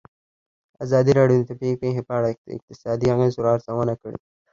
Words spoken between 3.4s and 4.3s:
ارزونه کړې.